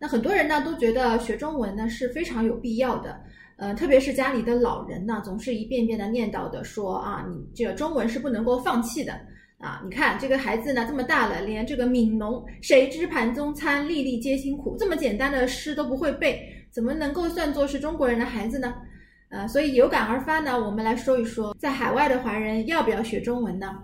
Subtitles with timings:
[0.00, 3.20] 那很多人呢都觉得学中文呢是非常有必要的，
[3.56, 9.12] 呃，特别是家里的老人呢，总是一遍遍的念叨的说啊，你这个中文是不能够放弃的
[9.58, 9.82] 啊！
[9.84, 16.40] 你看这个孩子呢这么大了，连这个“悯农谁知盘中餐，粒粒皆辛苦”这么简单的诗都不会背，
[16.70, 18.72] 怎么能够算作是中国人的孩子呢？
[19.28, 23.76] 呃，所以有感而发呢，我们来说一说，在海外的华人要不要学中文呢？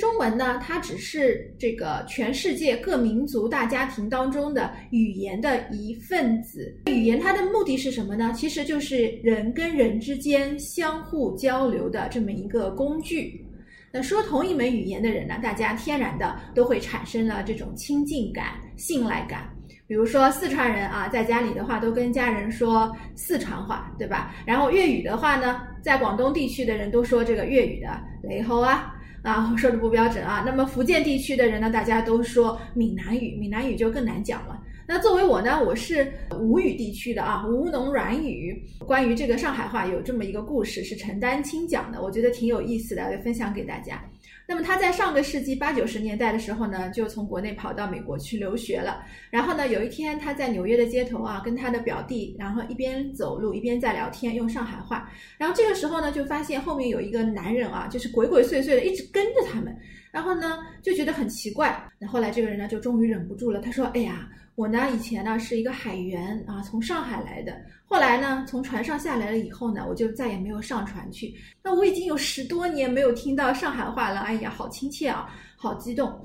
[0.00, 6.76] 中文呢，它只是这个全世界各民族大家庭当中的语言的一份子。
[6.86, 8.32] 语言它的目的是什么呢？
[8.34, 13.46] 其实就是人跟人之间相互交流的这么一个工具。
[13.92, 19.48] 那说同一门语言的人呢，大家天然的都会产生了这种亲近感、信赖感。
[19.86, 24.34] 比如说四川人啊，在家里的话都跟家人说四川话，对吧？
[24.44, 27.88] 然后粤语的话呢，在广东地区的人都说这个粤语的
[28.24, 28.90] 雷吼啊。
[29.24, 30.44] 啊， 说的不标准啊。
[30.46, 34.60] 那么福建地区的人呢，大家都说闽南语，闽南语就更难讲了。
[34.86, 38.62] 那作为我呢，我是吴语地区的啊，吴侬软语。
[38.86, 44.00] 关于这个上海话有这么一个故事，是陈丹青讲的，我觉得挺有意思的，分享给大家。
[44.46, 49.04] 那么他在上个世纪八九十年代的时候呢，就从国内跑到美国去留学了。
[49.30, 55.10] 然后呢，有一天他在纽约的街头啊，跟他的表弟，然后一边走路一边在聊天，用上海话。
[55.38, 59.74] 然后这个时候呢，就发现后面有一个男人啊，就是鬼鬼祟祟的一直跟着他们。
[60.10, 61.82] 然后呢，就觉得很奇怪。
[61.98, 67.52] 那后来这个人呢，就终于忍不住了，他说：“哎呀。”我呢，以前呢是一个海员啊，从上海来的。
[67.86, 71.34] 后来呢，从船上下来了以后呢，我就再也没有上船去。
[71.62, 76.20] 那我已经有十多年没有听到上海话了，哎呀，好亲切啊，好激动。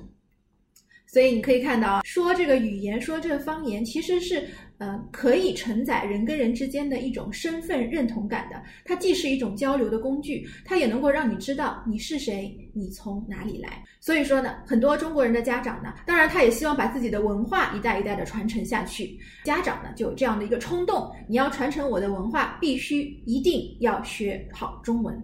[1.12, 4.48] 所以你可以看到，说这个语言，说这个方言，其实是。
[4.80, 8.64] 呃，可以承载人跟人之间的一种身份认同感的。
[8.86, 13.84] 它既是一种交流的工具，它也能够让你知道你是谁，你从哪里来。
[14.00, 19.20] 所以说呢，很多中国人的家长呢，当然他也希望把自己的文化一代一代的传承下去。
[19.44, 25.22] 家长呢，就有这样的一个冲动：你要传承我的文化，必须一定要学好中文。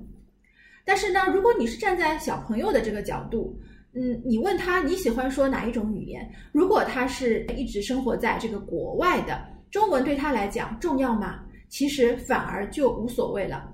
[0.83, 3.57] 但是呢，如果你是站在小朋友的这个角度，
[3.97, 6.29] 嗯，你问他你喜欢说哪一种语言？
[6.51, 9.41] 如果他是一直生活在这个国外的，
[9.72, 11.39] 中文对他来讲重要吗？
[11.69, 13.72] 其实反而就无所谓了。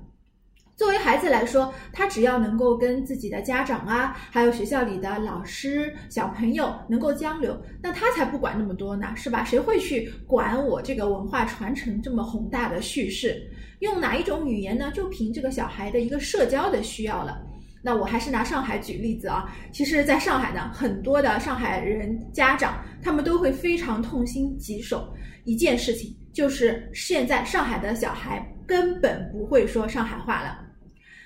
[0.76, 9.44] 作为孩子来说，他只要能够跟自己的家长啊，还有学校里的老师、小朋友能够交流，那他才不管那么多呢，是吧？
[9.44, 13.48] 谁会去管我这个文化传承这么宏大的叙事？
[13.80, 14.92] 用哪一种语言呢？
[14.94, 17.44] 就凭这个小孩的一个社交的需要了。
[17.82, 25.12] 那我还是拿上海举例子啊，其实，在上海呢，很多的上海人家长，他们都会非常痛心疾首
[25.46, 30.60] 一件事情，就是现在上海的小孩根本不会说上海话了。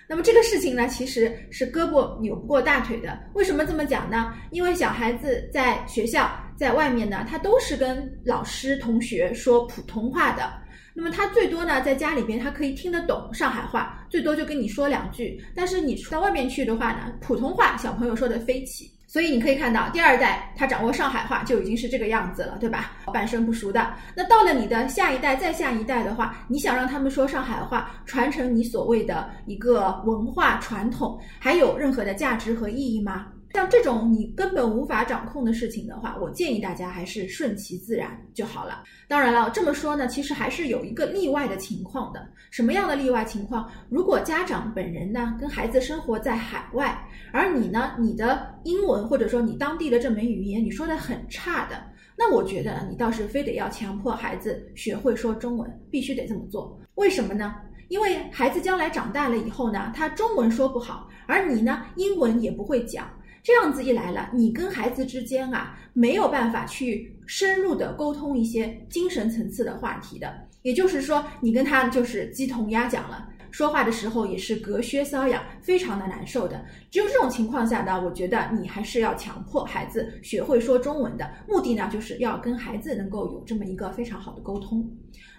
[0.07, 3.19] 那么这个事情呢，其实是胳膊扭不过大腿的。
[3.33, 4.33] 为什么这么讲呢？
[4.51, 10.53] 因为小孩子在学校在外面呢，他都是跟老师同学说普通话的。
[10.97, 15.43] 那么他最多呢，在家里边他可以听得懂上海话，最多就跟你说两句。
[15.53, 18.89] 但是你出到外面去的话呢，普通话小朋友说的飞起。
[19.07, 22.91] 所以你可以看到，第二代他掌握上海话就已经是这个样子了，对吧？
[23.13, 23.93] 半生不熟的。
[24.13, 33.27] 那到了你的下一代、再下一代的话，你想让他们说上海话，传承你所谓的一个文化传统，还有任何的价值和意义吗？
[33.55, 38.83] 像这种你根本无法掌控的事情的话，我建议大家还是顺其自然就好了。
[39.07, 42.27] 当然了，这么说呢，其实还是有一个例外的情况的。
[42.51, 43.71] 什么样的例外情况？
[43.87, 47.01] 如果家长本人呢跟孩子生活在海外，
[47.31, 51.81] 而你呢，你的英文或者说你当地的这门语言你说的很差的，
[52.17, 56.77] 那我觉得你倒是非得要强迫孩子学会说中文，必须得这么做。
[56.95, 57.55] 为什么呢？
[57.87, 63.07] 因为孩子将来长大了以后呢，他中文说不好，而你呢，英文也不会讲。
[63.45, 73.29] 这样子一来了，你跟孩子之间啊没有办法去深入的沟通一些精神层次的话题的，也就是说，你跟他就是鸡同鸭讲了。
[73.55, 76.65] 说话的时候也是隔靴搔痒，非常的难受的。
[76.91, 81.25] 只有这种情况下呢，我觉得你还是要强迫孩子学会说中文的。
[81.47, 84.85] 目的呢，就是要跟孩子能够有这么一个非常好的沟通。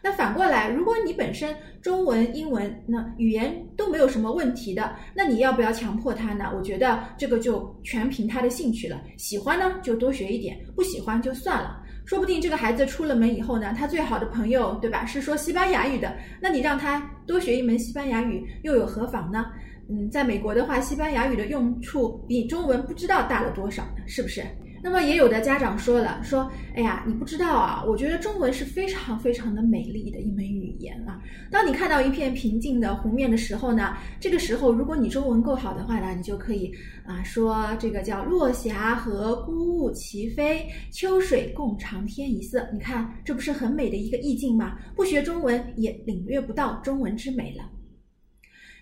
[0.02, 6.50] 那反过来，如果你本身中文、英文那语言都没有什么问题的，那你要不要强迫他呢？
[6.56, 8.98] 我觉得这个就全凭他的兴趣了。
[9.18, 11.82] 喜欢呢，就多学一点；不喜欢就算了。
[12.06, 15.04] 说不定这个孩子出了门以后呢，他最好的朋友，对吧？
[15.04, 19.46] 是说西班牙语的，那你让他多学一门西班牙语，又有何妨呢？
[19.90, 24.02] 嗯，在美国的话，西班牙语的用处比中文不知道大了多少呢？
[24.06, 24.40] 是不是？
[24.82, 31.20] 那么也有的家长说了，说，哎呀，你不知道啊，我觉得中文是非常非常的美丽的一门语言啊。
[31.50, 36.72] 当你看到一片平静的湖面的时候呢，这个时候如果你中文够好的话呢，你就可以
[37.04, 42.68] 啊说这个叫落霞和孤鹜齐飞，秋水共长天一色。
[42.72, 44.76] 你看，这不是很美的一个意境吗？
[44.94, 47.64] 不学中文也领略不到中文之美了。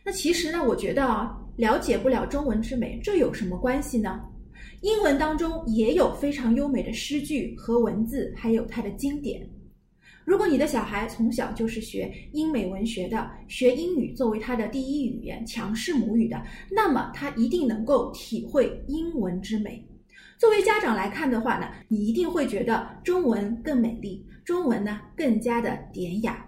[0.05, 4.21] 那其实呢，我觉得啊，了解不了中文之美，这有什么关系呢？
[4.85, 9.41] 英文当中也有非常优美的诗句和文字，还有它的经典。
[10.27, 16.37] 如果你的小孩从小就是学英美文学的，学英语作为他的第一语言、强势母语的，
[16.71, 19.83] 那么他一定能够体会英文之美。
[20.39, 26.47] 作为家长来看的话呢，你一定会觉得中文更美丽，中文呢更加的典雅。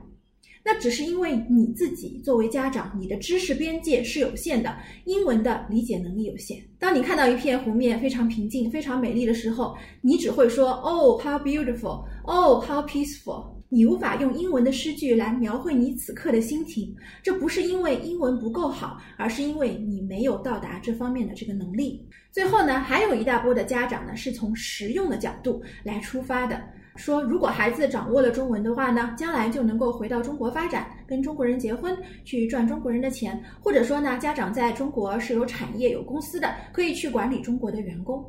[0.68, 6.60] 那只是因为你自己作为家长，你的知识边界是有限的，英文的理解能力有限。
[6.76, 12.04] 当你看到一片湖面非常平静、非常美丽的时候，你只会说 “Oh, how beautiful!
[12.24, 16.92] Oh, how peaceful!” 你无法用英文的诗句来描绘你此刻的心情。
[17.22, 22.04] 这不是因为英文不够好，而是因为你没有到达这方面的这个能力。
[22.32, 26.60] 最后呢，还有一大波的家长呢，是从实用的角度来出发的。
[26.96, 38.24] 说，如果孩子掌握了中文的话呢，将来就能够回到中国发展，跟中国人结婚，去赚中国人的钱，或者说呢，家长在中国是有产业、有公司的，可以去管理中国的员工。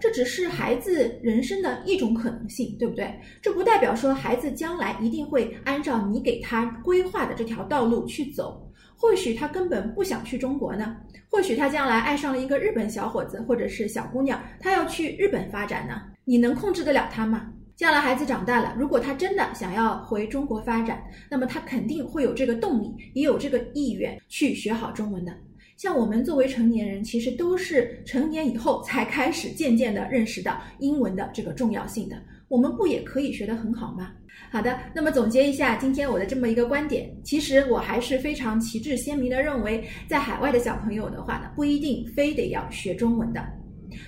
[0.00, 3.12] 这只是孩子人生的一种可能性，对不对？
[3.42, 8.64] 这不代表说孩子将来一定会按照你给他规划的这条道路去走。
[9.00, 10.96] 或许他根本不想去中国呢，
[11.28, 17.52] 或许他将来爱上了一个日本小伙子或者是小姑娘，他要去日本发展呢，你能控制得了他吗？
[17.78, 25.32] 将来孩子长大了，如果他真的想要回中国发展，那么他肯定会有这个动力，也有这个意愿去学好中文的。
[25.76, 32.20] 像我们作为成年人，其实都是成年以后才开始渐渐的认识到英文的这个重要性的。
[32.48, 34.10] 我们不也可以学得很好吗？
[34.50, 43.40] 好的，那么总结一下今天我的这么一个观点，其实我还是非常旗帜鲜明的认为，在海外的小朋友的话呢，不一定非得要学中文的。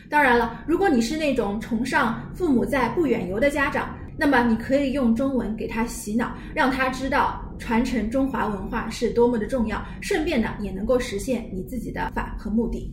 [0.09, 12.93] 当然了，如果你是那种崇尚父母在不远游的家长，那么你可以用中文给他洗脑，让他知道传承中华文化是多么的重要，顺便呢也能够实现你自己的法和目的。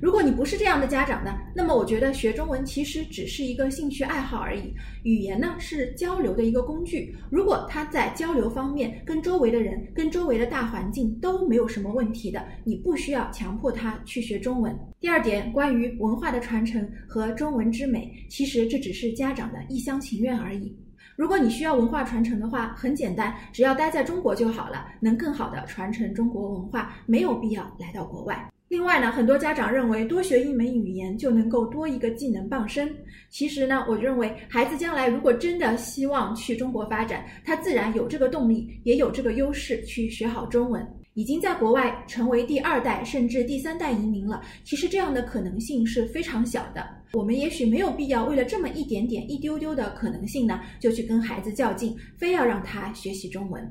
[0.00, 4.74] 如果你不是这样的家长呢，那么我觉得学中文其实只是一个兴趣爱好而已。
[5.02, 14.74] 语言呢是交流的一个工具，如果他在交流方面跟周围的人、跟周围的大环境都没有什么问题的，你不需要强迫他去学中文。
[14.98, 20.74] 第二点，关于文化的传承和中文之美，其实这只是家长的一厢情愿而已。
[21.16, 28.50] 如果你需要文化传承的话，很简单，只要待在中国就好了，能更好的传承中国文化，没有必要来到国外。
[28.70, 32.88] 另外呢，很多家长认为多学一门语言就能够多一个技能傍身。
[33.28, 40.86] 其实呢，我认为孩子将来如果真的希望去中国发展，他自然有这个动力，也有这个优势去学好中文。
[41.14, 46.88] 已经在国外成为第二代甚至第三代移民了，其实这样的可能性是非常小的。
[47.12, 53.68] 我们也许没有必要为了这么一点点、一丢丢的可能性呢，就去跟孩子较劲，非要让他学习中文。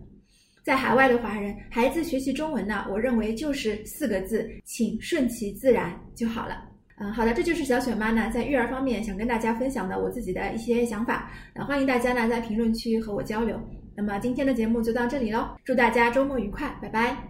[0.70, 6.64] 在海外的华人孩子学习中文呢，我认为就是四个字，请顺其自然就好了。
[7.00, 11.32] 嗯，好的，这就是小雪妈呢在育儿方面想跟大家分享的我自己的一些想法。
[11.56, 13.60] 那欢迎大家呢在评论区和我交流。
[13.96, 17.30] 那么今天的节目就到这里喽，祝大家周末愉快，拜拜。